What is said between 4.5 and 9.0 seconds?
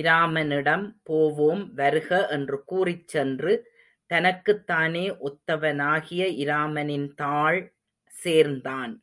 தானே ஒத்தவனாகிய இராமனின் தாள் சேர்ந்தான்.